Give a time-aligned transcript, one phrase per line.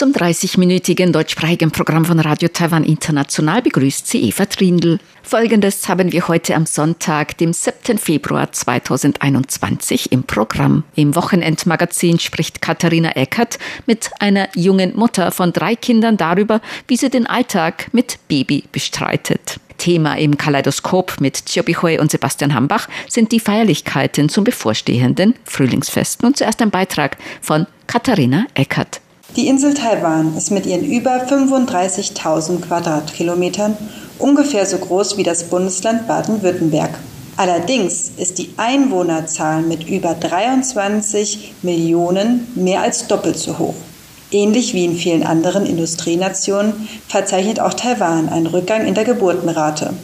[0.00, 4.98] Zum 30-minütigen deutschsprachigen Programm von Radio Taiwan International begrüßt sie Eva Trindl.
[5.22, 7.98] Folgendes haben wir heute am Sonntag, dem 7.
[7.98, 10.84] Februar 2021 im Programm.
[10.94, 17.10] Im Wochenendmagazin spricht Katharina Eckert mit einer jungen Mutter von drei Kindern darüber, wie sie
[17.10, 19.60] den Alltag mit Baby bestreitet.
[19.76, 26.26] Thema im Kaleidoskop mit Chiobi Hui und Sebastian Hambach sind die Feierlichkeiten zum bevorstehenden Frühlingsfesten.
[26.26, 29.02] Und zuerst ein Beitrag von Katharina Eckert.
[29.36, 33.76] Die Insel Taiwan ist mit ihren über 35.000 Quadratkilometern
[34.18, 36.90] ungefähr so groß wie das Bundesland Baden-Württemberg.
[37.36, 43.76] Allerdings ist die Einwohnerzahl mit über 23 Millionen mehr als doppelt so hoch.
[44.32, 49.94] Ähnlich wie in vielen anderen Industrienationen verzeichnet auch Taiwan einen Rückgang in der Geburtenrate.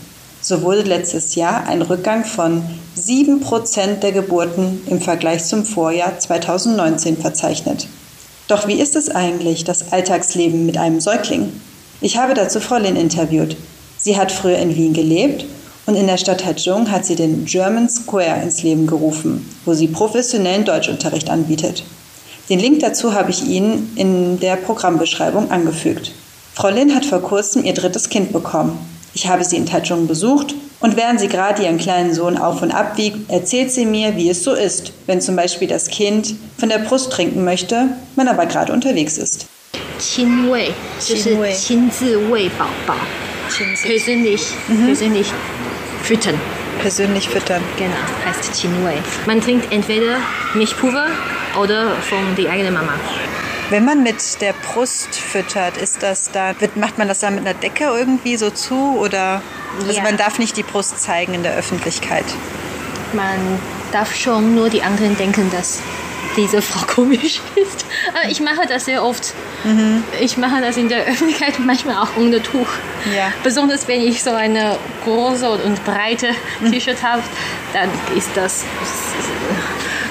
[0.40, 2.62] So wurde letztes Jahr ein Rückgang von
[2.94, 7.88] 7 Prozent der Geburten im Vergleich zum Vorjahr 2019 verzeichnet.
[8.48, 11.52] Doch wie ist es eigentlich, das Alltagsleben mit einem Säugling?
[12.00, 13.56] Ich habe dazu Frau Lin interviewt.
[13.96, 15.44] Sie hat früher in Wien gelebt
[15.86, 19.88] und in der Stadt Taichung hat sie den German Square ins Leben gerufen, wo sie
[19.88, 21.82] professionellen Deutschunterricht anbietet.
[22.48, 26.12] Den Link dazu habe ich Ihnen in der Programmbeschreibung angefügt.
[26.54, 28.78] Frau Lin hat vor kurzem ihr drittes Kind bekommen.
[29.15, 32.71] Ich habe sie in Taichung besucht und während sie gerade ihren kleinen Sohn auf und
[32.71, 36.69] ab wiegt, erzählt sie mir, wie es so ist, wenn zum Beispiel das Kind von
[36.69, 39.45] der Brust trinken möchte, man aber gerade unterwegs ist.
[39.99, 42.95] 亲喂，就是亲自喂宝宝，
[43.83, 44.85] persönlich, mhm.
[44.87, 45.27] persönlich
[46.01, 46.39] füttern.
[46.81, 47.61] Persönlich füttern.
[47.77, 47.93] Genau,
[48.25, 48.95] heißt Chinwei.
[49.27, 50.17] Man trinkt entweder
[50.55, 51.09] Milchpulver
[51.61, 52.93] oder von der eigenen Mama.
[53.68, 57.58] Wenn man mit der Brust füttert, ist das da, macht man das dann mit einer
[57.58, 59.42] Decke irgendwie so zu oder
[59.86, 62.24] also man darf nicht die Brust zeigen in der Öffentlichkeit?
[63.12, 65.80] Man darf schon nur die anderen denken, dass
[66.36, 67.86] diese Frau komisch ist.
[68.08, 69.34] Aber ich mache das sehr oft.
[69.64, 70.04] Mhm.
[70.20, 72.68] Ich mache das in der Öffentlichkeit manchmal auch ohne Tuch.
[73.16, 73.32] Ja.
[73.42, 76.30] Besonders wenn ich so eine große und breite
[76.60, 76.70] mhm.
[76.70, 77.22] T-Shirt habe,
[77.72, 78.64] dann ist das,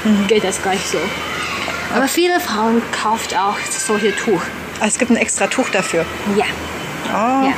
[0.04, 0.28] mhm.
[0.28, 1.00] geht das gleich so.
[1.96, 4.42] Aber viele Frauen kaufen auch solche Tuch.
[4.80, 6.06] Ah, es gibt ein extra Tuch dafür?
[6.36, 6.46] Ja.
[7.08, 7.48] Oh.
[7.48, 7.54] ja.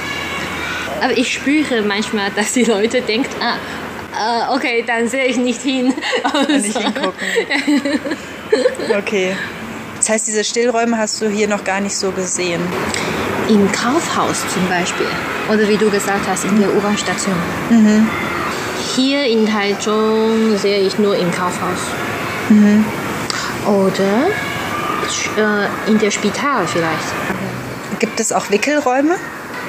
[1.02, 5.94] Aber ich spüre manchmal, dass die Leute denken, ah, okay, dann sehe ich nicht hin.
[6.24, 7.28] Kann nicht hingucken.
[8.98, 9.36] okay.
[9.98, 12.62] Das heißt, diese Stillräume hast du hier noch gar nicht so gesehen?
[13.50, 15.08] Im Kaufhaus zum Beispiel.
[15.52, 17.36] Oder wie du gesagt hast, in der U-Bahn-Station.
[17.70, 18.08] Mhm.
[18.96, 21.80] Hier in Taichung sehe ich nur im Kaufhaus.
[22.50, 22.86] Mhm.
[23.68, 24.28] Oder
[25.38, 28.00] äh, in der Spital vielleicht.
[28.00, 29.16] Gibt es auch Wickelräume?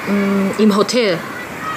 [0.07, 1.17] Mm, Im Hotel.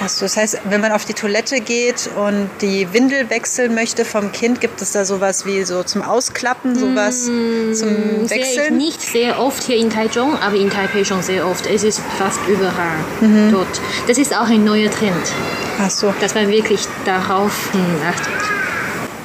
[0.01, 4.31] Achso, das heißt, wenn man auf die Toilette geht und die Windel wechseln möchte vom
[4.31, 8.77] Kind, gibt es da sowas wie so zum Ausklappen, sowas mmh, zum Wechseln?
[8.77, 11.67] Nicht sehr oft hier in Taichung, aber in Taipei schon sehr oft.
[11.67, 13.51] Es ist fast überall mhm.
[13.51, 13.81] dort.
[14.07, 15.31] Das ist auch ein neuer Trend.
[15.79, 16.13] Ach so.
[16.19, 17.69] Dass man wirklich darauf
[18.05, 18.52] achtet.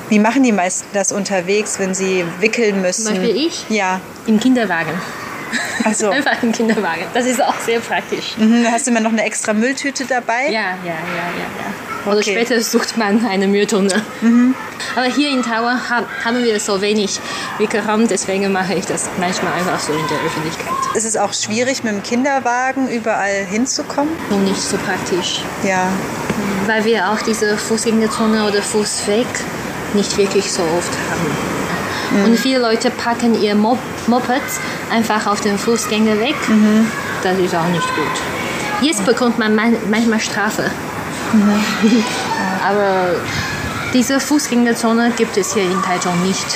[0.08, 3.04] Wie machen die meisten das unterwegs, wenn sie wickeln müssen?
[3.04, 3.64] Zum Beispiel ich?
[3.69, 4.00] Ja.
[4.26, 4.92] Im Kinderwagen.
[5.94, 6.10] So.
[6.10, 7.02] Einfach im Kinderwagen.
[7.14, 8.36] Das ist auch sehr praktisch.
[8.36, 10.47] Mhm, hast du immer noch eine extra Mülltüte dabei?
[10.47, 11.48] Ja, ja, ja, ja.
[11.58, 12.08] ja.
[12.10, 12.32] Oder okay.
[12.32, 14.02] später sucht man eine Mülltonne.
[14.20, 14.54] Mhm.
[14.97, 17.20] Aber hier in Taiwan haben wir so wenig
[17.58, 20.72] Wickelraum, deswegen mache ich das manchmal einfach so in der Öffentlichkeit.
[20.94, 24.12] Ist es auch schwierig, mit dem Kinderwagen überall hinzukommen?
[24.30, 25.42] Und nicht so praktisch.
[25.64, 25.88] Ja.
[26.66, 29.26] Weil wir auch diese Fußgängerzone oder Fußweg
[29.94, 31.59] nicht wirklich so oft haben.
[32.10, 32.25] Mhm.
[32.25, 34.60] Und viele Leute packen ihr Mop Mopeds
[34.91, 36.37] einfach auf den Fußgänger weg.
[36.49, 36.87] Mhm.
[37.22, 38.06] Das ist auch nicht gut.
[38.81, 40.71] Jetzt bekommt man manchmal Strafe.
[41.32, 42.04] Mhm.
[42.66, 43.16] Aber
[43.93, 46.47] diese Fußgängerzone gibt es hier in Taichung nicht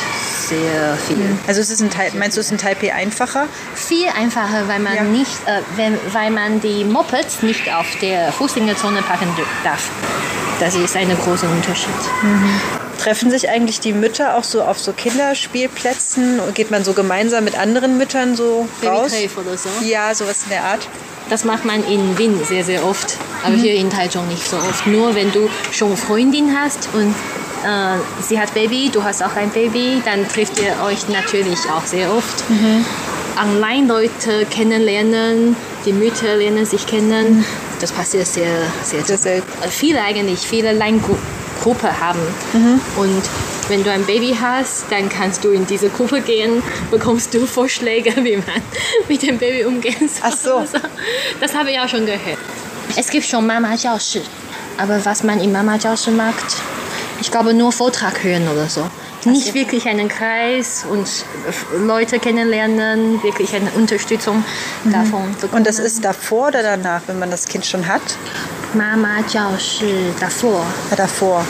[0.49, 1.17] sehr viel.
[1.17, 1.39] Mhm.
[1.47, 3.47] Also ist es in meinst du, es ist in Taipei einfacher?
[3.75, 5.03] Viel einfacher, weil man, ja.
[5.03, 9.29] nicht, äh, wenn, weil man die Mopeds nicht auf der Fußgängerzone packen
[9.65, 9.91] darf.
[10.61, 11.91] Das ist ein großer Unterschied.
[12.23, 12.82] Mhm.
[13.03, 16.41] Treffen sich eigentlich die Mütter auch so auf so Kinderspielplätzen?
[16.55, 19.13] Geht man so gemeinsam mit anderen Müttern so raus?
[19.37, 19.69] oder so?
[19.85, 20.87] Ja, sowas in der Art.
[21.29, 23.17] Das macht man in Wien sehr, sehr oft.
[23.43, 23.61] Aber mhm.
[23.61, 24.87] hier in Taichung nicht so oft.
[24.87, 27.13] Nur wenn du schon Freundin hast und
[27.65, 31.85] äh, sie hat Baby, du hast auch ein Baby, dann trifft ihr euch natürlich auch
[31.85, 32.49] sehr oft.
[32.51, 32.85] Mhm.
[33.37, 37.39] Online-Leute kennenlernen, die Mütter lernen sich kennen.
[37.39, 37.45] Mhm.
[37.81, 39.51] Das passiert sehr, sehr, sehr selten.
[39.71, 41.32] Viele eigentlich, viele Line-Gruppen
[42.01, 42.21] haben.
[42.53, 42.81] Mhm.
[42.97, 43.23] Und
[43.69, 48.13] wenn du ein Baby hast, dann kannst du in diese Gruppe gehen, bekommst du Vorschläge,
[48.25, 48.63] wie man
[49.09, 50.23] mit dem Baby umgehen soll.
[50.23, 50.65] Ach so.
[51.41, 52.39] Das habe ich auch schon gehört.
[52.97, 54.23] Es gibt schon Mama-Jiaoshi,
[54.77, 56.57] aber was man im Mama-Jiaoshi macht,
[57.21, 58.85] ich glaube nur Vortrag hören oder so.
[59.25, 61.09] Nicht wirklich einen Kreis und
[61.79, 64.45] Leute kennenlernen, wirklich eine Unterstützung
[64.85, 65.53] davon bekommen.
[65.53, 68.03] Und das ist davor oder danach, wenn man das Kind schon hat?
[68.75, 70.65] Mama Jiao Shi davor.
[70.91, 71.45] Ja, davor.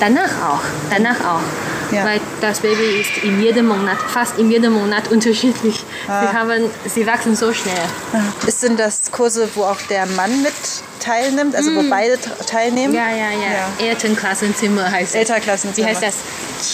[0.00, 0.62] Danach auch.
[0.90, 1.69] Danach auch.
[1.92, 2.04] Ja.
[2.04, 5.82] Weil das Baby ist in jedem Monat, fast in jedem Monat unterschiedlich.
[6.08, 6.22] Ah.
[6.22, 7.74] Sie, haben, sie wachsen so schnell.
[8.12, 8.18] Ah.
[8.46, 10.52] Ist, sind das Kurse, wo auch der Mann mit
[11.00, 11.76] teilnimmt, also mm.
[11.76, 12.94] wo beide teilnehmen?
[12.94, 13.78] Ja, ja, ja.
[13.80, 13.86] ja.
[13.86, 15.14] Elternklassenzimmer heißt es.
[15.14, 15.86] Elternklassenzimmer.
[15.86, 16.16] Wie heißt das?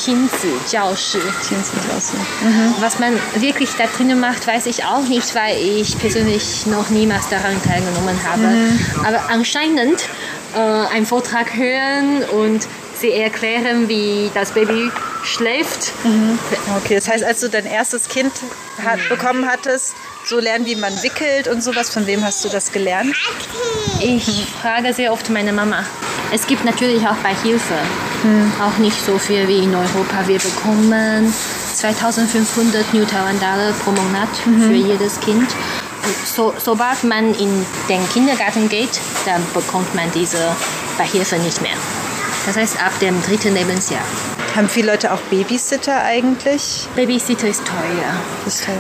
[0.05, 1.19] Kinzi-Jiaoshi.
[1.49, 2.17] Kinzi-Jiaoshi.
[2.43, 2.75] Mhm.
[2.81, 7.29] Was man wirklich da drinnen macht, weiß ich auch nicht, weil ich persönlich noch niemals
[7.29, 8.43] daran teilgenommen habe.
[8.43, 8.81] Mhm.
[9.07, 10.03] Aber anscheinend
[10.55, 12.67] äh, einen Vortrag hören und
[13.01, 14.91] sie erklären, wie das Baby
[15.23, 15.93] schläft.
[16.77, 18.33] Okay, das heißt, als du dein erstes Kind
[18.85, 19.95] hat, bekommen hattest,
[20.25, 23.15] so lernen, wie man wickelt und sowas, von wem hast du das gelernt?
[24.01, 25.85] Ich frage sehr oft meine Mama.
[26.33, 27.75] Es gibt natürlich auch Beihilfe.
[28.61, 30.27] Auch nicht so viel wie in Europa.
[30.27, 31.33] Wir bekommen
[31.75, 34.29] 2500 New Taiwan Dollar pro Monat
[34.67, 35.49] für jedes Kind.
[36.25, 40.57] So, sobald man in den Kindergarten geht, dann bekommt man diese
[40.99, 41.77] Beihilfe nicht mehr.
[42.47, 44.03] Das heißt, ab dem dritten Lebensjahr.
[44.55, 46.89] Haben viele Leute auch Babysitter eigentlich?
[46.95, 48.15] Babysitter ist teuer.
[48.47, 48.75] Ist toll.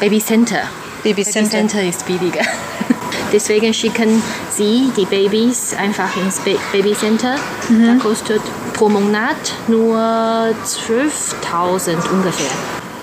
[0.00, 0.62] Babycenter.
[1.04, 1.40] Babycenter.
[1.50, 2.42] Babycenter ist billiger.
[3.32, 7.36] Deswegen schicken sie die Babys einfach ins ba Babycenter.
[7.68, 8.42] Da kostet
[8.74, 9.36] pro Monat
[9.68, 12.50] nur 12.000 ungefähr.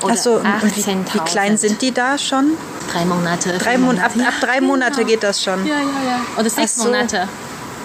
[0.04, 0.48] Achso, wie,
[0.82, 1.14] 18.000.
[1.14, 2.52] wie klein sind die da schon?
[2.92, 3.58] Drei Monate.
[3.58, 5.08] Drei vier Monate, ab, Ja, ab drei Monate genau.
[5.08, 5.66] geht das schon.
[5.66, 6.22] Ja, ja, ja.
[6.38, 6.84] Oder sechs so.
[6.86, 7.28] Monate.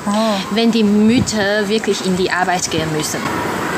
[0.07, 0.11] Oh.
[0.55, 3.21] Wenn die Mütter wirklich in die Arbeit gehen müssen.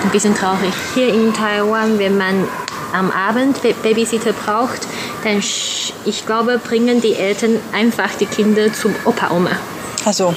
[0.03, 0.73] Ein bisschen traurig.
[0.95, 2.45] Hier in Taiwan, wenn man
[2.93, 4.87] am Abend Ba- Babysitter braucht,
[5.25, 9.51] dann, ich glaube, bringen die Eltern einfach die Kinder zum Opa, Oma.
[10.05, 10.35] Achso,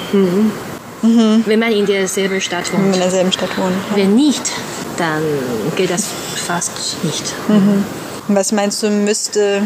[1.01, 2.95] Wenn man in derselben Stadt wohnt.
[2.95, 3.75] in derselben Stadt wohnen.
[3.95, 4.41] Wenn nicht,
[4.97, 5.21] dann
[5.75, 7.23] geht das fast nicht.
[7.47, 9.63] Und was meinst du, müsste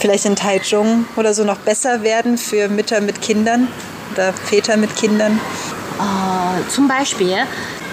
[0.00, 3.68] vielleicht in Taichung oder so noch besser werden für Mütter mit Kindern
[4.14, 5.38] oder Väter mit Kindern?
[5.98, 7.36] Äh, zum Beispiel,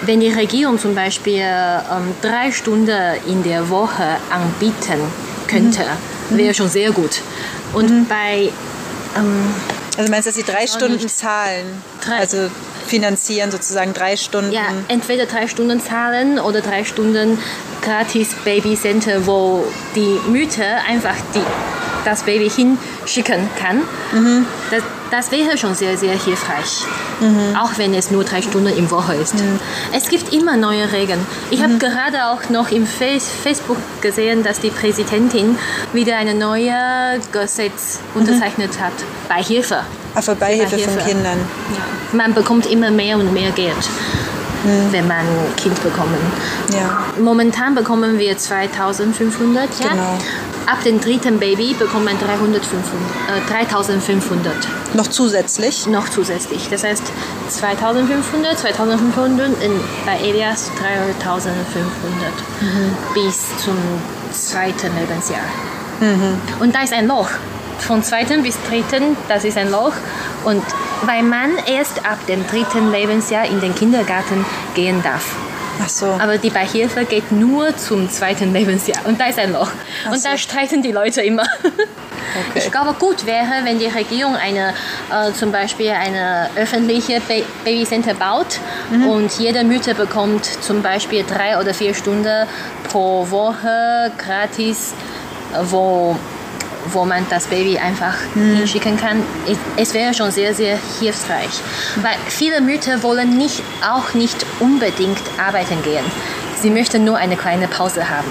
[0.06, 2.90] wenn die Regierung zum Beispiel ähm, drei Stunden
[3.26, 5.00] in der Woche anbieten
[5.46, 5.84] könnte,
[6.30, 7.20] wäre schon sehr gut.
[7.72, 8.50] Und bei
[9.16, 9.54] ähm,
[9.96, 11.10] Also meinst du, dass sie drei Stunden nicht.
[11.10, 11.66] zahlen?
[12.04, 12.18] Drei.
[12.18, 12.48] Also
[12.86, 14.52] finanzieren sozusagen drei Stunden?
[14.52, 17.38] ja, entweder drei Stunden zahlen oder drei Stunden
[17.80, 19.64] gratis Babycenter, wo
[19.94, 21.40] die Mütter einfach die,
[22.04, 23.82] das Baby hinschicken kann.
[24.70, 26.86] Das, das wäre schon sehr, sehr hilfreich.
[27.60, 29.34] Auch wenn es nur drei Stunden im Woche ist.
[29.92, 31.24] Es gibt immer neue Regeln.
[31.50, 35.58] Ich habe gerade auch noch im Face Facebook gesehen, dass die Präsidentin
[35.92, 38.94] wieder ein neues Gesetz unterzeichnet hat.
[39.28, 39.80] Beihilfe.
[40.14, 41.10] Ach, für Beihilfe von Beihilfe.
[41.10, 41.38] Kindern.
[41.72, 42.16] Ja.
[42.16, 43.76] Man bekommt immer mehr und mehr Geld,
[44.90, 46.18] wenn man ein Kind bekommen.
[46.72, 47.04] Ja.
[47.20, 49.68] Momentan bekommen wir 2500.
[49.78, 49.88] Ja?
[49.88, 50.18] Genau.
[50.66, 54.54] Ab dem dritten Baby bekommt man 300, 500, äh, 3500
[54.94, 55.86] Noch zusätzlich?
[55.86, 56.68] noch zusätzlich.
[56.70, 57.02] Das heißt
[57.48, 59.72] 2500, 2500 in,
[60.06, 62.32] bei Elias 3500
[63.14, 63.76] bis zum
[64.30, 65.40] zweiten Lebensjahr.
[66.60, 67.28] Und da ist ein Loch.
[67.78, 69.92] Von zweiten bis dritten, das ist ein Loch.
[70.44, 70.62] Und
[71.04, 75.34] weil man erst ab dem dritten Lebensjahr in den Kindergarten gehen darf.
[75.80, 76.06] Ach so.
[76.06, 79.04] Aber die Beihilfe geht nur zum zweiten Lebensjahr.
[79.06, 79.70] Und da ist ein Loch.
[80.06, 80.28] Ach Und so.
[80.28, 81.44] da streiten die Leute immer.
[81.62, 82.64] Okay.
[82.64, 84.72] Ich glaube, gut wäre, wenn die Regierung eine,
[85.10, 88.58] äh, zum Beispiel eine öffentliche ba Babycenter baut
[88.90, 89.06] Mhm.
[89.06, 92.46] und jede Mutter bekommt zum Beispiel drei oder vier Stunden
[92.90, 94.94] pro Woche gratis,
[95.64, 96.16] wo,
[96.92, 98.56] wo man das Baby einfach Mhm.
[98.56, 99.22] hinschicken kann.
[99.76, 101.50] Es wäre schon sehr, sehr hilfreich.
[102.02, 106.04] Weil viele Mütter wollen nicht, auch nicht unbedingt arbeiten gehen.
[106.60, 108.28] Sie möchten nur eine kleine Pause haben.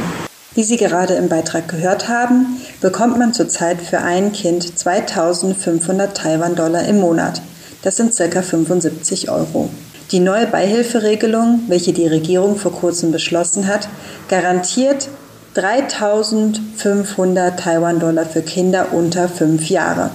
[0.54, 6.84] Wie Sie gerade im Beitrag gehört haben, bekommt man zurzeit für ein Kind 2500 Taiwan-Dollar
[6.84, 7.42] im Monat.
[7.84, 8.42] Das sind ca.
[8.42, 9.70] 75 Euro.
[10.12, 13.88] Die neue Beihilferegelung, welche die Regierung vor kurzem beschlossen hat,
[14.28, 15.08] garantiert
[15.54, 20.12] 3500 Taiwan-Dollar für Kinder unter 5 Jahre.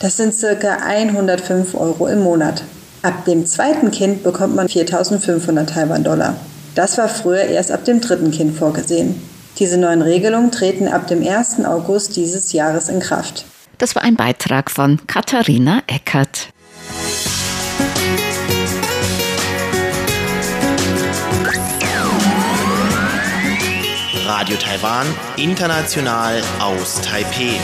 [0.00, 0.78] Das sind ca.
[0.84, 2.64] 105 Euro im Monat.
[3.02, 6.36] Ab dem zweiten Kind bekommt man 4500 Taiwan-Dollar.
[6.74, 9.20] Das war früher erst ab dem dritten Kind vorgesehen.
[9.58, 11.64] Diese neuen Regelungen treten ab dem 1.
[11.64, 13.44] August dieses Jahres in Kraft.
[13.78, 16.48] Das war ein Beitrag von Katharina Eckert.
[24.32, 25.08] Radio Taiwan,
[25.38, 27.58] international aus Taipeh.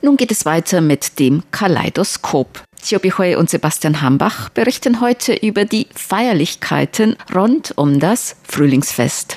[0.00, 2.62] Nun geht es weiter mit dem Kaleidoskop.
[3.18, 9.36] Hui und Sebastian Hambach berichten heute über die Feierlichkeiten rund um das Frühlingsfest.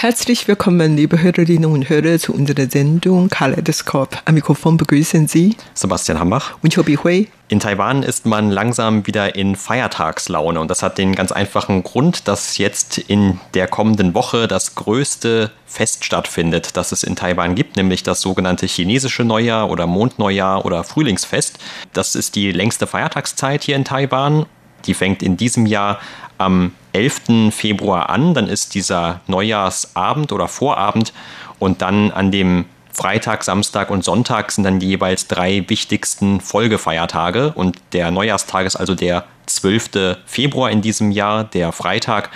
[0.00, 4.22] Herzlich willkommen, liebe Hörerinnen und Hörer, zu unserer Sendung Kaleidoskop.
[4.26, 7.26] Am Mikrofon begrüßen Sie Sebastian Hambach und Chobi Hui.
[7.48, 12.28] In Taiwan ist man langsam wieder in Feiertagslaune und das hat den ganz einfachen Grund,
[12.28, 17.74] dass jetzt in der kommenden Woche das größte Fest stattfindet, das es in Taiwan gibt,
[17.74, 21.58] nämlich das sogenannte chinesische Neujahr oder Mondneujahr oder Frühlingsfest.
[21.92, 24.46] Das ist die längste Feiertagszeit hier in Taiwan.
[24.86, 25.98] Die fängt in diesem Jahr
[26.38, 27.54] am 11.
[27.54, 31.12] Februar an, dann ist dieser Neujahrsabend oder Vorabend
[31.60, 37.52] und dann an dem Freitag, Samstag und Sonntag sind dann die jeweils drei wichtigsten Folgefeiertage
[37.54, 40.16] und der Neujahrstag ist also der 12.
[40.26, 42.30] Februar in diesem Jahr, der Freitag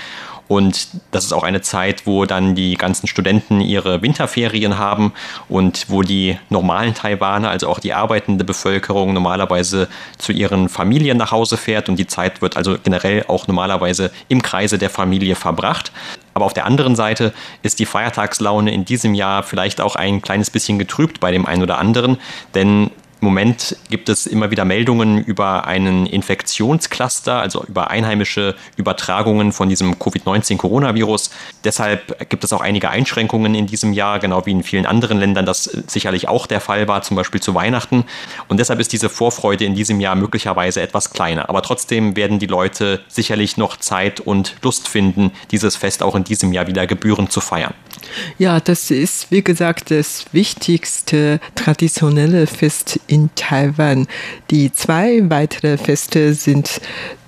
[0.52, 5.14] und das ist auch eine Zeit, wo dann die ganzen Studenten ihre Winterferien haben
[5.49, 11.30] und wo die normalen Taiwaner, also auch die arbeitende Bevölkerung, normalerweise zu ihren Familien nach
[11.30, 11.88] Hause fährt.
[11.88, 15.90] Und die Zeit wird also generell auch normalerweise im Kreise der Familie verbracht.
[16.35, 17.32] Aber auf der anderen Seite
[17.62, 21.62] ist die Feiertagslaune in diesem Jahr vielleicht auch ein kleines bisschen getrübt bei dem einen
[21.62, 22.18] oder anderen,
[22.54, 22.90] denn
[23.23, 29.69] im Moment gibt es immer wieder Meldungen über einen Infektionscluster, also über einheimische Übertragungen von
[29.69, 31.31] diesem Covid-19-Coronavirus.
[31.62, 35.47] Deshalb gibt es auch einige Einschränkungen in diesem Jahr, genau wie in vielen anderen Ländern
[35.47, 38.07] das sicherlich auch der Fall war, zum Beispiel zu Weihnachten.
[38.49, 41.49] Und deshalb ist diese Vorfreude in diesem Jahr möglicherweise etwas kleiner.
[41.49, 46.25] Aber trotzdem werden die Leute sicherlich noch Zeit und Lust finden, dieses Fest auch in
[46.25, 47.75] diesem Jahr wieder gebührend zu feiern.
[48.38, 54.07] Ja, das ist, wie gesagt, das wichtigste traditionelle Fest in Taiwan.
[54.50, 56.81] Die zwei weitere Feste sind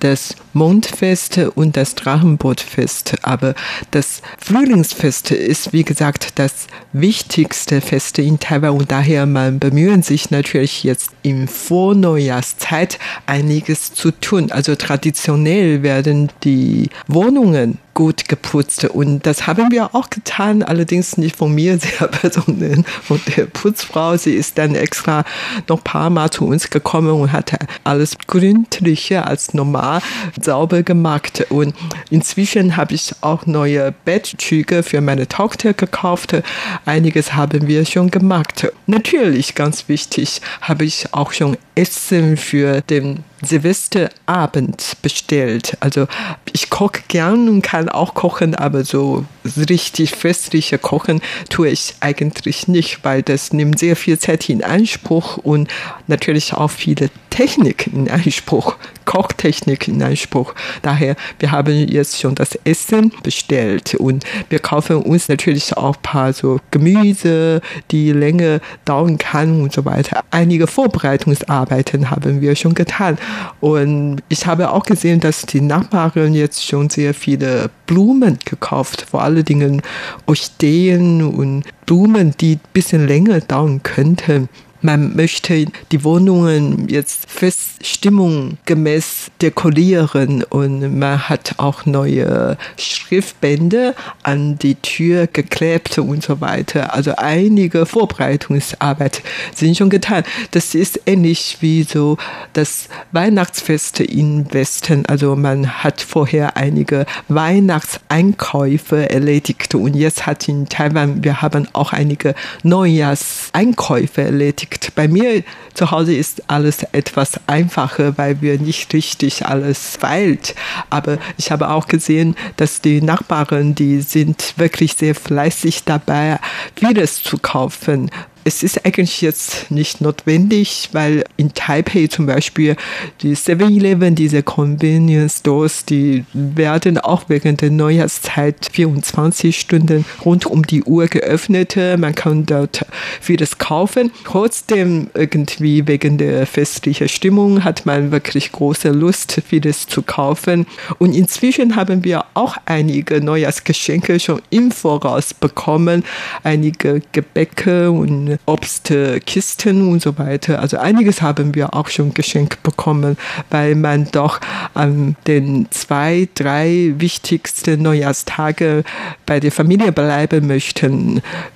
[0.05, 3.17] das Mondfest und das Drachenbootfest.
[3.23, 3.55] Aber
[3.91, 10.31] das Frühlingsfest ist, wie gesagt, das wichtigste Fest in Taiwan und daher man bemühen sich
[10.31, 14.53] natürlich jetzt in Vorneujahrszeit einiges zu tun.
[14.53, 18.85] Also traditionell werden die Wohnungen gut geputzt.
[18.85, 24.17] Und das haben wir auch getan, allerdings nicht von mir selber, sondern von der Putzfrau.
[24.17, 25.25] Sie ist dann extra
[25.69, 27.53] noch ein paar Mal zu uns gekommen und hat
[27.85, 29.94] alles gründlicher als normal
[30.41, 31.47] sauber gemacht.
[31.51, 31.75] Und
[32.11, 36.37] inzwischen habe ich auch neue Bettstücke für meine Tochter gekauft.
[36.85, 38.71] Einiges haben wir schon gemacht.
[38.87, 45.77] Natürlich, ganz wichtig, habe ich auch schon Essen für den Silvesterabend bestellt.
[45.81, 46.07] Also
[46.53, 49.25] ich koche gern und kann auch kochen, aber so
[49.69, 55.37] richtig festliche Kochen tue ich eigentlich nicht, weil das nimmt sehr viel Zeit in Anspruch
[55.37, 55.69] und
[56.07, 60.55] natürlich auch viele Technik in Anspruch, Kochtechnik in Anspruch.
[60.83, 66.03] Daher, wir haben jetzt schon das Essen bestellt und wir kaufen uns natürlich auch ein
[66.03, 70.23] paar so Gemüse, die länger dauern kann und so weiter.
[70.31, 73.19] Einige Vorbereitungsarbeiten haben wir schon getan.
[73.61, 79.23] Und ich habe auch gesehen, dass die Nachbarin jetzt schon sehr viele Blumen gekauft, vor
[79.23, 79.83] allen Dingen
[80.27, 84.49] Orchideen und Blumen, die ein bisschen länger dauern könnten
[84.85, 94.59] man möchte die Wohnungen jetzt fest stimmungsgemäß dekorieren und man hat auch neue Schriftbände an
[94.59, 96.93] die Tür geklebt und so weiter.
[96.95, 99.23] Also einige Vorbereitungsarbeit
[99.55, 100.23] sind schon getan.
[100.51, 102.19] Das ist ähnlich wie so
[102.53, 105.07] das Weihnachtsfest im Westen.
[105.07, 111.95] Also man hat vorher einige Weihnachtseinkäufe erledigt und jetzt hat in Taiwan, wir haben auch
[111.95, 114.95] einige Neujahrseinkäufe erledigt liegt.
[114.95, 115.43] Bei mir
[115.75, 120.55] zu Hause ist alles etwas einfacher, weil wir nicht richtig alles feilt.
[120.91, 126.39] Aber ich habe auch gesehen, dass die Nachbarn, die sind wirklich sehr fleißig dabei,
[126.77, 128.11] vieles zu kaufen
[128.45, 132.77] es ist eigentlich jetzt nicht notwendig, weil in Taipei zum Beispiel
[133.23, 140.67] die 7-Eleven, diese Convenience Stores, die werden auch während der Neujahrszeit 24 Stunden rund um
[140.67, 141.77] die Uhr geöffnet.
[141.77, 142.85] Man kann dort
[143.21, 144.13] vieles kaufen.
[144.25, 150.67] Trotzdem irgendwie wegen der festlichen Stimmung hat man wirklich große Lust, vieles zu kaufen.
[150.99, 156.05] Und inzwischen haben wir auch einige Neujahrsgeschenke schon im Voraus bekommen.
[156.43, 160.61] Einige Gebäcke und Obstkisten und so weiter.
[160.61, 163.17] Also einiges haben wir auch schon geschenkt bekommen,
[163.51, 164.41] weil man doch
[164.75, 168.85] an den zwei, drei wichtigsten Neujahrstage
[169.27, 170.91] bei der Familie bleiben möchte.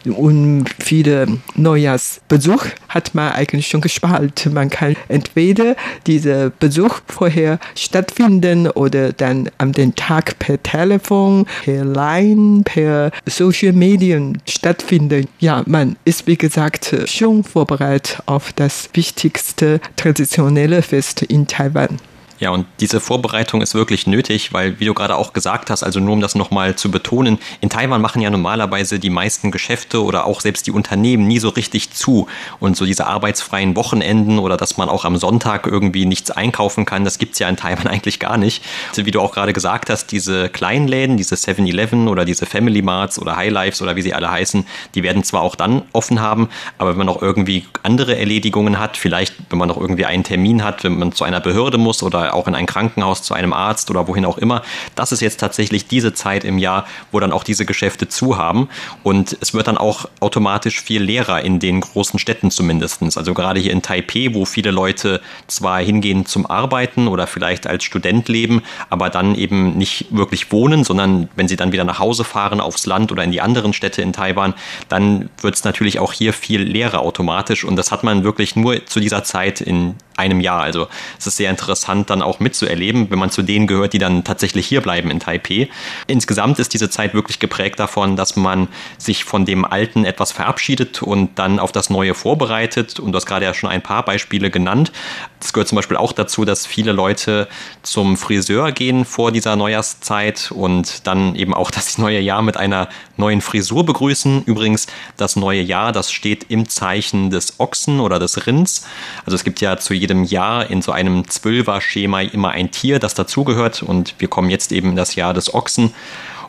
[0.04, 4.49] Und viele Neujahrsbesuch hat man eigentlich schon gespart.
[4.52, 11.85] Man kann entweder diese Besuch vorher stattfinden oder dann an den Tag per Telefon, per
[11.85, 15.28] Line, per Social Medien stattfinden.
[15.38, 16.67] Ja, man ist wie gesagt
[17.06, 21.98] schon vorbereitet auf das wichtigste traditionelle Fest in Taiwan.
[22.40, 25.99] Ja, und diese Vorbereitung ist wirklich nötig, weil, wie du gerade auch gesagt hast, also
[25.99, 30.25] nur um das nochmal zu betonen, in Taiwan machen ja normalerweise die meisten Geschäfte oder
[30.25, 32.28] auch selbst die Unternehmen nie so richtig zu.
[32.61, 37.04] Und so diese arbeitsfreien Wochenenden oder dass man auch am Sonntag irgendwie nichts einkaufen kann,
[37.04, 38.64] das gibt's ja in Taiwan eigentlich gar nicht.
[38.90, 42.83] Also, wie du auch gerade gesagt hast, diese kleinen Läden, diese 7-Eleven oder diese Family
[42.83, 44.64] Marts oder High Lives oder wie sie alle heißen,
[44.95, 48.97] die werden zwar auch dann offen haben, aber wenn man noch irgendwie andere Erledigungen hat,
[48.97, 52.27] vielleicht wenn man noch irgendwie einen Termin hat, wenn man zu einer Behörde muss oder
[52.28, 54.62] auch in ein Krankenhaus zu einem Arzt oder wohin auch immer.
[54.94, 58.68] Das ist jetzt tatsächlich diese Zeit im Jahr, wo dann auch diese Geschäfte zu haben.
[59.02, 63.02] Und es wird dann auch automatisch viel leerer in den großen Städten zumindest.
[63.16, 67.85] Also gerade hier in Taipei, wo viele Leute zwar hingehen zum Arbeiten oder vielleicht als
[67.85, 72.25] Student leben, aber dann eben nicht wirklich wohnen, sondern wenn sie dann wieder nach Hause
[72.25, 74.54] fahren aufs Land oder in die anderen Städte in Taiwan,
[74.88, 77.64] dann wird es natürlich auch hier viel leerer automatisch.
[77.64, 80.62] Und das hat man wirklich nur zu dieser Zeit in einem Jahr.
[80.62, 84.25] Also es ist sehr interessant dann auch mitzuerleben, wenn man zu denen gehört, die dann
[84.25, 85.68] tatsächlich hier bleiben in Taipei.
[86.06, 91.02] Insgesamt ist diese Zeit wirklich geprägt davon, dass man sich von dem Alten etwas verabschiedet
[91.02, 92.98] und dann auf das Neue vorbereitet.
[92.98, 94.92] Und du hast gerade ja schon ein paar Beispiele genannt.
[95.40, 97.48] Es gehört zum Beispiel auch dazu, dass viele Leute
[97.82, 102.88] zum Friseur gehen vor dieser Neujahrszeit und dann eben auch das neue Jahr mit einer
[103.16, 104.44] neuen Frisur begrüßen.
[104.44, 108.87] Übrigens, das neue Jahr, das steht im Zeichen des Ochsen oder des Rinds.
[109.25, 112.99] Also es gibt ja zu jedem jedem Jahr in so einem Zwölfer-Schema immer ein Tier,
[112.99, 113.83] das dazugehört.
[113.83, 115.93] Und wir kommen jetzt eben in das Jahr des Ochsen.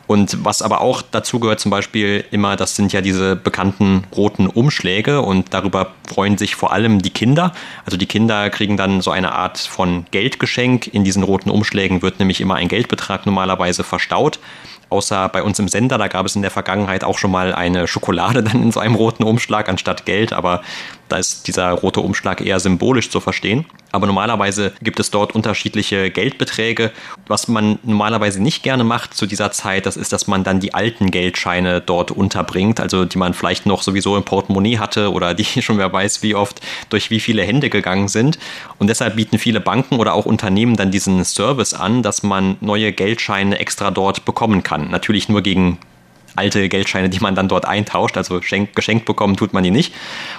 [0.06, 4.48] Und was aber auch dazu gehört, zum Beispiel immer, das sind ja diese bekannten roten
[4.48, 7.52] Umschläge und darüber freuen sich vor allem die Kinder.
[7.84, 10.88] Also die Kinder kriegen dann so eine Art von Geldgeschenk.
[10.92, 14.40] In diesen roten Umschlägen wird nämlich immer ein Geldbetrag normalerweise verstaut.
[14.88, 17.86] Außer bei uns im Sender, da gab es in der Vergangenheit auch schon mal eine
[17.86, 20.62] Schokolade dann in so einem roten Umschlag anstatt Geld, aber
[21.10, 23.66] da ist dieser rote Umschlag eher symbolisch zu verstehen.
[23.92, 26.92] Aber normalerweise gibt es dort unterschiedliche Geldbeträge.
[27.26, 30.74] Was man normalerweise nicht gerne macht zu dieser Zeit, das ist, dass man dann die
[30.74, 35.44] alten Geldscheine dort unterbringt, also die man vielleicht noch sowieso im Portemonnaie hatte oder die
[35.62, 38.38] schon wer weiß, wie oft durch wie viele Hände gegangen sind.
[38.78, 42.92] Und deshalb bieten viele Banken oder auch Unternehmen dann diesen Service an, dass man neue
[42.92, 44.90] Geldscheine extra dort bekommen kann.
[44.90, 45.78] Natürlich nur gegen
[46.40, 48.16] alte Geldscheine, die man dann dort eintauscht.
[48.16, 49.94] Also geschenkt bekommen tut man die nicht.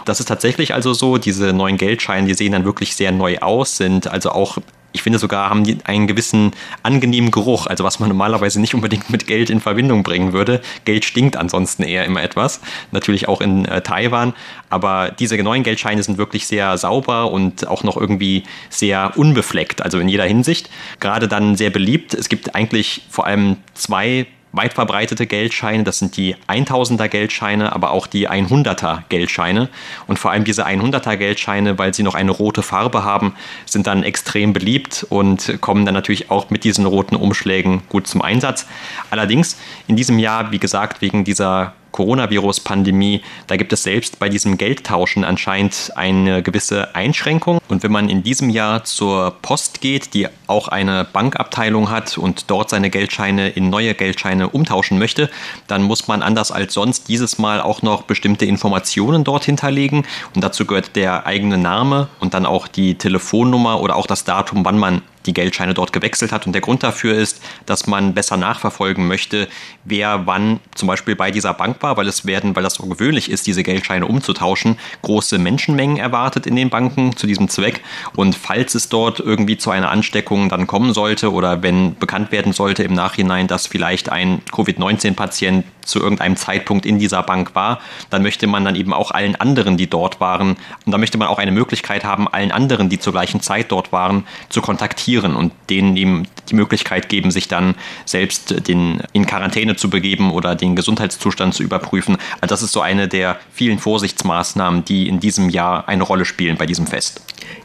[0.06, 1.18] Das ist tatsächlich also so.
[1.18, 4.58] Diese neuen Geldscheine, die sehen dann wirklich sehr neu aus, sind also auch
[4.94, 6.52] ich finde sogar, haben die einen gewissen
[6.84, 10.60] angenehmen Geruch, also was man normalerweise nicht unbedingt mit Geld in Verbindung bringen würde.
[10.84, 12.60] Geld stinkt ansonsten eher immer etwas,
[12.92, 14.34] natürlich auch in äh, Taiwan,
[14.70, 19.98] aber diese neuen Geldscheine sind wirklich sehr sauber und auch noch irgendwie sehr unbefleckt, also
[19.98, 20.70] in jeder Hinsicht.
[21.00, 22.14] Gerade dann sehr beliebt.
[22.14, 27.92] Es gibt eigentlich vor allem zwei weit verbreitete Geldscheine, das sind die 1000er Geldscheine, aber
[27.92, 29.70] auch die 100er Geldscheine.
[30.08, 33.36] Und vor allem diese 100er Geldscheine, weil sie noch eine rote Farbe haben,
[33.66, 38.22] sind dann extrem beliebt und kommen dann natürlich auch mit diesen roten Umschlägen gut zum
[38.22, 38.68] Einsatz.
[39.10, 44.58] Allerdings in diesem Jahr, wie gesagt, wegen dieser Coronavirus-Pandemie, da gibt es selbst bei diesem
[44.58, 47.60] Geldtauschen anscheinend eine gewisse Einschränkung.
[47.68, 52.50] Und wenn man in diesem Jahr zur Post geht, die auch eine Bankabteilung hat und
[52.50, 55.30] dort seine Geldscheine in neue Geldscheine umtauschen möchte,
[55.68, 60.06] dann muss man anders als sonst dieses Mal auch noch bestimmte Informationen dort hinterlegen.
[60.36, 64.66] Und dazu gehört der eigene Name und dann auch die Telefonnummer oder auch das Datum,
[64.66, 66.48] wann man die Geldscheine dort gewechselt hat.
[66.48, 69.48] Und der Grund dafür ist, dass man besser nachverfolgen möchte,
[69.84, 73.30] wer wann zum Beispiel bei dieser Bank war, weil es werden, weil das so gewöhnlich
[73.30, 77.82] ist, diese Geldscheine umzutauschen, große Menschenmengen erwartet in den Banken zu diesem Zweck.
[78.16, 82.54] Und falls es dort irgendwie zu einer Ansteckung dann kommen sollte oder wenn bekannt werden
[82.54, 87.80] sollte im Nachhinein, dass vielleicht ein Covid-19-Patient zu irgendeinem Zeitpunkt in dieser Bank war,
[88.10, 91.28] dann möchte man dann eben auch allen anderen, die dort waren, und da möchte man
[91.28, 95.52] auch eine Möglichkeit haben, allen anderen, die zur gleichen Zeit dort waren, zu kontaktieren und
[95.70, 100.76] denen eben die Möglichkeit geben, sich dann selbst den, in Quarantäne zu begeben oder den
[100.76, 102.18] Gesundheitszustand zu überprüfen.
[102.42, 106.58] Also das ist so eine der vielen Vorsichtsmaßnahmen, die in diesem Jahr eine Rolle spielen
[106.58, 107.22] bei diesem Fest.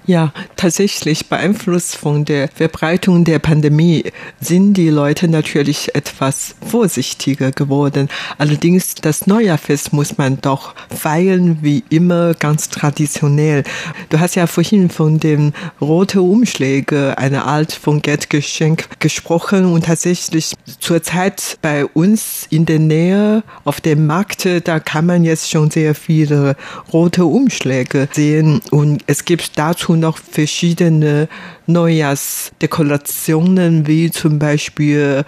[0.09, 4.05] Ja, tatsächlich beeinflusst von der Verbreitung der Pandemie
[4.41, 8.09] sind die Leute natürlich etwas vorsichtiger geworden.
[8.39, 13.65] Allerdings das Neujahrfest muss man doch feiern wie immer ganz traditionell.
[14.09, 20.55] Du hast ja vorhin von dem roten Umschläge, eine Art von Geldgeschenk gesprochen und tatsächlich
[20.79, 25.97] zurzeit bei uns in der Nähe auf dem Markt, da kann man jetzt schon sehr
[25.97, 26.55] viele
[26.93, 31.29] rote Umschläge sehen und es gibt dazu noch verschiedene
[31.67, 35.25] Neujahrsdekorationen, wie zum Beispiel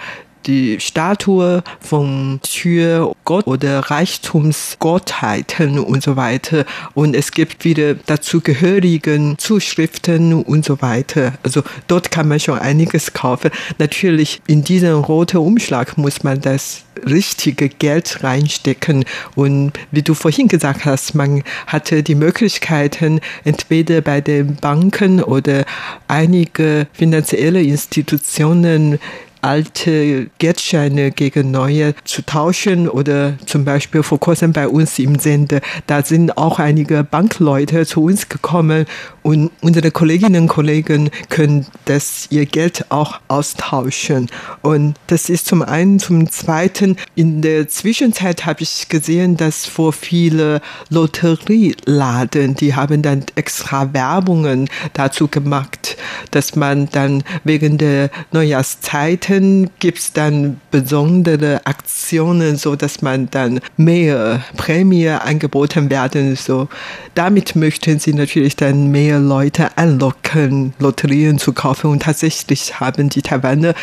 [0.46, 6.64] die Statue von Tür Gott oder Reichtumsgottheiten und so weiter.
[6.94, 11.34] Und es gibt wieder dazugehörigen Zuschriften und so weiter.
[11.42, 13.50] Also dort kann man schon einiges kaufen.
[13.78, 19.04] Natürlich in diesen roten Umschlag muss man das richtige Geld reinstecken.
[19.34, 25.64] Und wie du vorhin gesagt hast, man hatte die Möglichkeiten, entweder bei den Banken oder
[26.08, 28.98] einige finanzielle Institutionen
[29.42, 35.60] alte Geldscheine gegen neue zu tauschen oder zum Beispiel vor kurzem bei uns im Sende,
[35.86, 38.86] da sind auch einige Bankleute zu uns gekommen
[39.28, 44.30] und unsere Kolleginnen und Kollegen können das ihr Geld auch austauschen.
[44.62, 45.98] Und das ist zum einen.
[45.98, 53.26] Zum zweiten, in der Zwischenzeit habe ich gesehen, dass vor viele Lotterieladen, die haben dann
[53.34, 55.98] extra Werbungen dazu gemacht,
[56.30, 63.60] dass man dann wegen der Neujahrszeiten gibt es dann besondere Aktionen, so dass man dann
[63.76, 66.34] mehr Prämie angeboten werden.
[66.34, 66.68] So
[67.14, 71.90] damit möchten sie natürlich dann mehr Leute anlocken, Lotterien zu kaufen.
[71.90, 73.74] Und tatsächlich haben die Taiwaner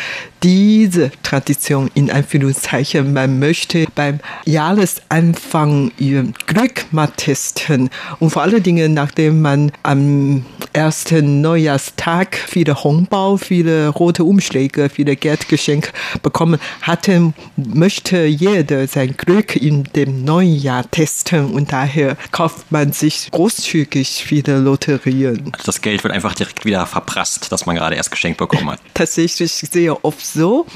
[0.42, 3.12] diese Tradition in Anführungszeichen.
[3.12, 7.90] Man möchte beim Jahresanfang ihr Glück mal testen.
[8.20, 15.16] Und vor allen Dingen, nachdem man am ersten Neujahrstag viele Hongbao, viele rote Umschläge, viele
[15.16, 15.90] Geldgeschenke
[16.22, 21.46] bekommen hatte, möchte jeder sein Glück in dem neuen Jahr testen.
[21.46, 25.25] Und daher kauft man sich großzügig viele Lotterien.
[25.30, 28.80] Also das Geld wird einfach direkt wieder verprasst, das man gerade erst geschenkt bekommen hat.
[28.94, 30.66] Tatsächlich sehr oft so.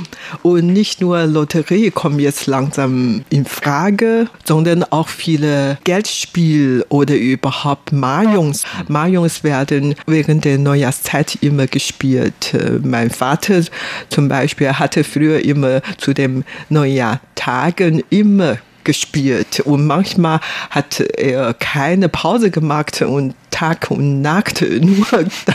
[0.42, 7.92] Und nicht nur Lotterie kommen jetzt langsam in Frage, sondern auch viele Geldspiel oder überhaupt
[7.92, 8.64] Mahjungs.
[8.88, 12.56] Mahjungs werden während der Neujahrszeit immer gespielt.
[12.82, 13.62] Mein Vater
[14.08, 22.08] zum Beispiel hatte früher immer zu den Neujahrtagen immer gespielt und manchmal hat er keine
[22.08, 25.06] Pause gemacht und Tag und Nacht nur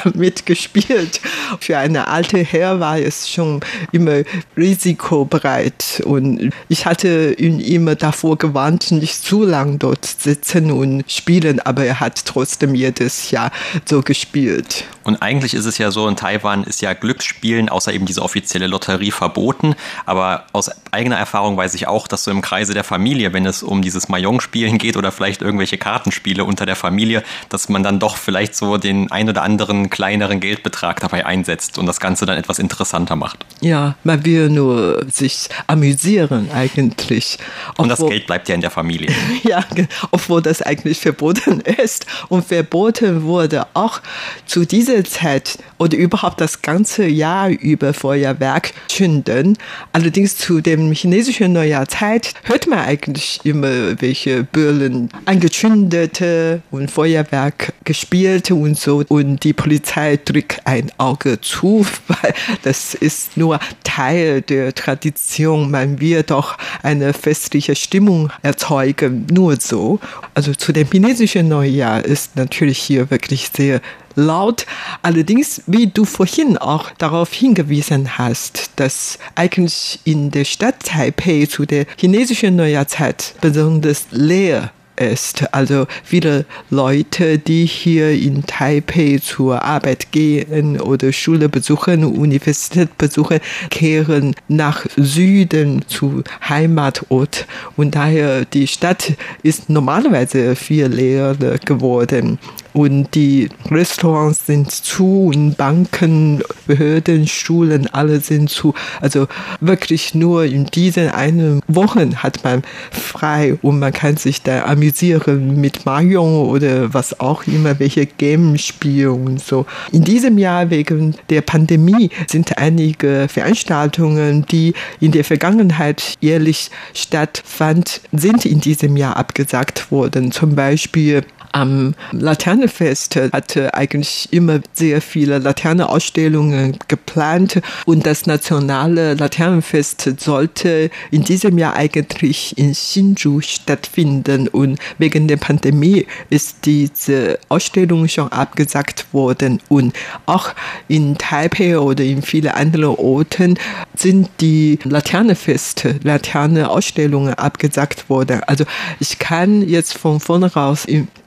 [0.03, 1.19] damit gespielt.
[1.59, 4.21] Für eine alte Herr war es schon immer
[4.55, 11.59] risikobereit und ich hatte ihn immer davor gewarnt, nicht zu lang dort sitzen und spielen,
[11.59, 13.49] aber er hat trotzdem jedes Jahr
[13.85, 14.85] so gespielt.
[15.05, 18.65] Und eigentlich ist es ja so, in Taiwan ist ja Glücksspielen außer eben diese offizielle
[18.65, 19.75] Lotterie verboten.
[20.07, 23.61] Aber aus eigener Erfahrung weiß ich auch, dass so im Kreise der Familie, wenn es
[23.61, 28.17] um dieses Mahjong-Spielen geht oder vielleicht irgendwelche Kartenspiele unter der Familie, dass man dann doch
[28.17, 32.60] vielleicht so den ein oder anderen kleineren Geldbetrag dabei einsetzt und das Ganze dann etwas
[32.60, 33.45] interessanter macht.
[33.62, 37.38] Ja, man will nur sich amüsieren eigentlich.
[37.71, 39.10] Obwohl, und das Geld bleibt ja in der Familie.
[39.43, 39.63] ja,
[40.12, 42.05] obwohl das eigentlich verboten ist.
[42.29, 44.01] Und verboten wurde auch
[44.45, 49.58] zu dieser Zeit oder überhaupt das ganze Jahr über Feuerwerk zünden.
[49.91, 58.52] Allerdings zu dem chinesischen Neujahrzeit hört man eigentlich immer welche Böllen angezündete und Feuerwerk gespielt
[58.52, 59.04] und so.
[59.08, 65.71] Und die Polizei drückt ein Auge zu, weil das ist nur Teil der Tradition.
[65.71, 70.00] Man will doch eine festliche Stimmung erzeugen, nur so.
[70.34, 73.82] Also zu dem chinesischen Neujahr ist natürlich hier wirklich sehr
[74.15, 74.65] laut.
[75.02, 81.65] Allerdings, wie du vorhin auch darauf hingewiesen hast, dass eigentlich in der Stadt Taipei zu
[81.65, 85.53] der chinesischen Neujahrzeit besonders leer ist.
[85.53, 93.39] Also viele Leute, die hier in Taipei zur Arbeit gehen oder Schule besuchen, Universität besuchen,
[93.69, 97.45] kehren nach Süden zu Heimatort.
[97.75, 102.39] Und daher die Stadt ist normalerweise viel leerer geworden.
[102.75, 108.73] Und die Restaurants sind zu und Banken, Behörden, Schulen, alle sind zu.
[108.99, 109.27] Also
[109.61, 115.61] wirklich nur in diesen einen Wochen hat man frei und man kann sich da amüsieren
[115.61, 119.65] mit Mario oder was auch immer, welche Games spielen und so.
[119.93, 127.85] In diesem Jahr wegen der Pandemie sind einige Veranstaltungen, die in der Vergangenheit jährlich stattfanden,
[128.11, 130.33] sind in diesem Jahr abgesagt worden.
[130.33, 131.23] Zum Beispiel
[131.55, 141.23] am Laternenfest hatte eigentlich immer sehr viele Laternenausstellungen geplant und das nationale Laternenfest sollte in
[141.23, 149.13] diesem Jahr eigentlich in Hsinchu stattfinden und wegen der Pandemie ist diese Ausstellung schon abgesagt
[149.13, 150.53] worden und auch
[150.89, 153.57] in Taipei oder in vielen anderen Orten
[153.95, 158.41] sind die Laternenfeste, Laternenausstellungen abgesagt worden.
[158.45, 158.65] Also
[158.99, 160.75] ich kann jetzt von vornherein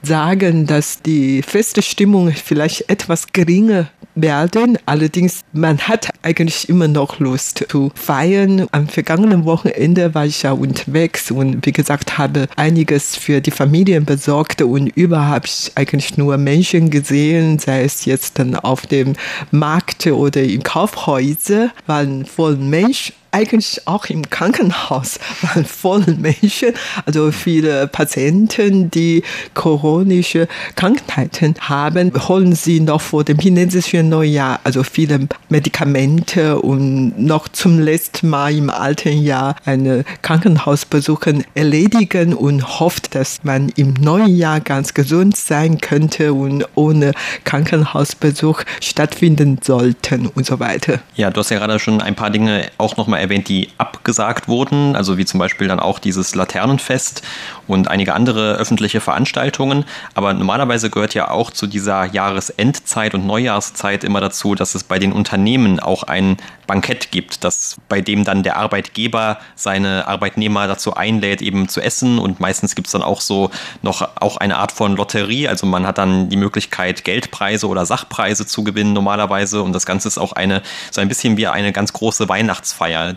[0.03, 0.18] sagen,
[0.67, 4.77] dass die feste Stimmung vielleicht etwas geringer werden.
[4.85, 8.67] Allerdings, man hat eigentlich immer noch Lust zu feiern.
[8.73, 14.05] Am vergangenen Wochenende war ich ja unterwegs und wie gesagt, habe einiges für die Familien
[14.05, 19.15] besorgt und überhaupt eigentlich nur Menschen gesehen, sei es jetzt dann auf dem
[19.53, 26.73] Markt oder im Kaufhäuser, waren voll Mensch eigentlich auch im Krankenhaus waren voll Menschen,
[27.07, 29.23] also viele Patienten, die
[29.55, 37.49] chronische Krankheiten haben, holen sie noch vor dem chinesischen Neujahr, also viele Medikamente und noch
[37.49, 41.21] zum letzten Mal im alten Jahr eine Krankenhausbesuch
[41.55, 47.13] erledigen und hofft, dass man im neuen Jahr ganz gesund sein könnte und ohne
[47.45, 51.01] Krankenhausbesuch stattfinden sollten und so weiter.
[51.15, 54.49] Ja, du hast ja gerade schon ein paar Dinge auch nochmal mal erwähnt, die abgesagt
[54.49, 57.23] wurden, also wie zum Beispiel dann auch dieses Laternenfest
[57.67, 59.85] und einige andere öffentliche Veranstaltungen.
[60.15, 64.99] Aber normalerweise gehört ja auch zu dieser Jahresendzeit und Neujahrszeit immer dazu, dass es bei
[64.99, 66.37] den Unternehmen auch ein
[66.69, 72.19] Bankett gibt, das, bei dem dann der Arbeitgeber seine Arbeitnehmer dazu einlädt, eben zu essen.
[72.19, 73.51] Und meistens gibt es dann auch so
[73.83, 75.49] noch auch eine Art von Lotterie.
[75.49, 79.63] Also man hat dann die Möglichkeit, Geldpreise oder Sachpreise zu gewinnen normalerweise.
[79.63, 83.08] Und das Ganze ist auch eine, so ein bisschen wie eine ganz große Weihnachtsfeier,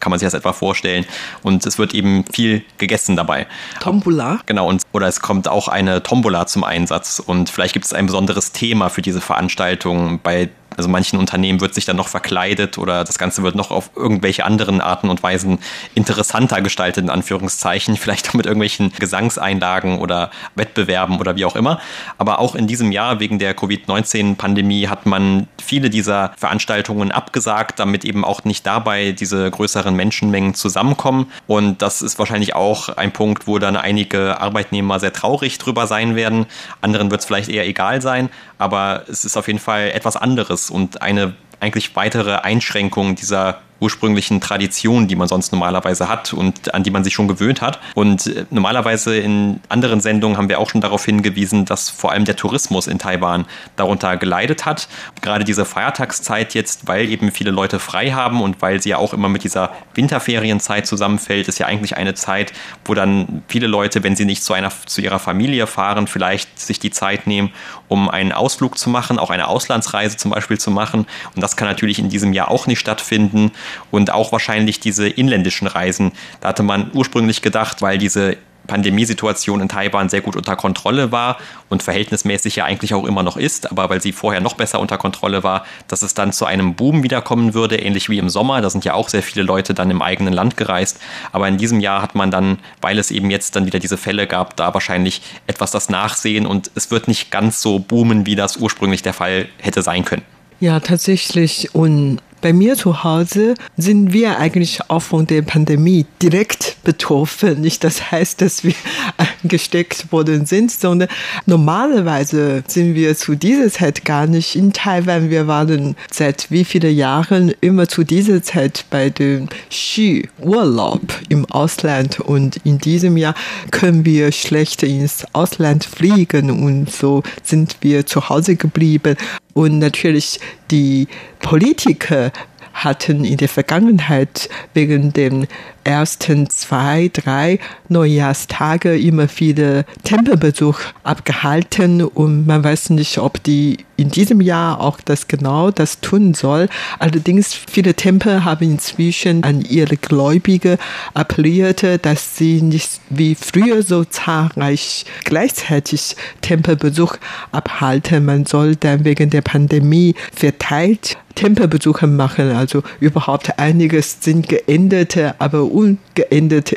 [0.00, 1.04] kann man sich das etwa vorstellen.
[1.42, 3.46] Und es wird eben viel gegessen dabei.
[3.80, 4.40] Tombola?
[4.46, 7.18] Genau, und, oder es kommt auch eine Tombola zum Einsatz.
[7.18, 11.74] Und vielleicht gibt es ein besonderes Thema für diese Veranstaltung, bei also manchen Unternehmen wird
[11.74, 15.58] sich dann noch verkleidet oder das Ganze wird noch auf irgendwelche anderen Arten und Weisen
[15.94, 21.80] interessanter gestaltet, in Anführungszeichen, vielleicht auch mit irgendwelchen Gesangseinlagen oder Wettbewerben oder wie auch immer.
[22.16, 28.04] Aber auch in diesem Jahr wegen der Covid-19-Pandemie hat man viele dieser Veranstaltungen abgesagt, damit
[28.04, 31.26] eben auch nicht dabei diese größeren Menschenmengen zusammenkommen.
[31.48, 36.14] Und das ist wahrscheinlich auch ein Punkt, wo dann einige Arbeitnehmer sehr traurig drüber sein
[36.14, 36.46] werden.
[36.80, 40.70] Anderen wird es vielleicht eher egal sein, aber es ist auf jeden Fall etwas anderes
[40.70, 46.82] und eine eigentlich weitere Einschränkung dieser ursprünglichen Traditionen, die man sonst normalerweise hat und an
[46.82, 47.78] die man sich schon gewöhnt hat.
[47.94, 52.24] Und äh, normalerweise in anderen Sendungen haben wir auch schon darauf hingewiesen, dass vor allem
[52.24, 54.88] der Tourismus in Taiwan darunter geleidet hat.
[55.20, 59.14] Gerade diese Feiertagszeit jetzt, weil eben viele Leute frei haben und weil sie ja auch
[59.14, 62.52] immer mit dieser Winterferienzeit zusammenfällt, ist ja eigentlich eine Zeit,
[62.84, 66.80] wo dann viele Leute, wenn sie nicht zu einer zu ihrer Familie fahren, vielleicht sich
[66.80, 67.50] die Zeit nehmen,
[67.88, 71.06] um einen Ausflug zu machen, auch eine Auslandsreise zum Beispiel zu machen.
[71.34, 73.52] Und das kann natürlich in diesem Jahr auch nicht stattfinden
[73.90, 76.12] und auch wahrscheinlich diese inländischen Reisen.
[76.40, 78.36] Da hatte man ursprünglich gedacht, weil diese
[78.68, 83.36] Pandemiesituation in Taiwan sehr gut unter Kontrolle war und verhältnismäßig ja eigentlich auch immer noch
[83.36, 86.74] ist, aber weil sie vorher noch besser unter Kontrolle war, dass es dann zu einem
[86.76, 88.60] Boom wiederkommen würde, ähnlich wie im Sommer.
[88.60, 91.00] Da sind ja auch sehr viele Leute dann im eigenen Land gereist.
[91.32, 94.28] Aber in diesem Jahr hat man dann, weil es eben jetzt dann wieder diese Fälle
[94.28, 98.56] gab, da wahrscheinlich etwas das Nachsehen und es wird nicht ganz so boomen, wie das
[98.56, 100.22] ursprünglich der Fall hätte sein können.
[100.60, 101.74] Ja, tatsächlich.
[101.74, 107.60] Und bei mir zu Hause sind wir eigentlich auch von der Pandemie direkt betroffen.
[107.60, 108.74] Nicht das heißt, dass wir
[109.42, 111.08] angesteckt worden sind, sondern
[111.46, 115.30] normalerweise sind wir zu dieser Zeit gar nicht in Taiwan.
[115.30, 122.20] Wir waren seit wie vielen Jahren immer zu dieser Zeit bei dem Skiurlaub im Ausland
[122.20, 123.34] und in diesem Jahr
[123.70, 129.16] können wir schlecht ins Ausland fliegen und so sind wir zu Hause geblieben.
[129.54, 130.38] Und natürlich
[130.70, 131.08] die
[131.40, 132.32] Politiker
[132.72, 135.46] hatten in der Vergangenheit wegen dem
[135.84, 144.10] ersten zwei, drei Neujahrstage immer viele Tempelbesuch abgehalten und man weiß nicht, ob die in
[144.10, 146.68] diesem Jahr auch das genau das tun soll.
[147.00, 150.78] Allerdings viele Tempel haben inzwischen an ihre Gläubige
[151.14, 157.16] appelliert, dass sie nicht wie früher so zahlreich gleichzeitig Tempelbesuch
[157.50, 158.24] abhalten.
[158.24, 162.50] Man soll dann wegen der Pandemie verteilt Tempelbesuche machen.
[162.50, 166.74] Also überhaupt einiges sind geändert, aber ungeändert